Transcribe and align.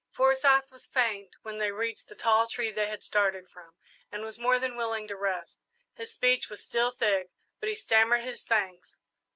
Forsyth 0.09 0.71
was 0.71 0.87
faint 0.87 1.35
when 1.43 1.59
they 1.59 1.71
reached 1.71 2.07
the 2.07 2.15
tall 2.15 2.47
tree 2.47 2.71
they 2.71 2.87
had 2.87 3.03
started 3.03 3.47
from, 3.47 3.75
and 4.11 4.23
was 4.23 4.39
more 4.39 4.57
than 4.57 4.75
willing 4.75 5.07
to 5.07 5.15
rest. 5.15 5.59
His 5.93 6.11
speech 6.11 6.49
was 6.49 6.63
still 6.63 6.89
thick, 6.89 7.29
but 7.59 7.69
he 7.69 7.75
stammered 7.75 8.23
his 8.23 8.43
thanks. 8.43 8.97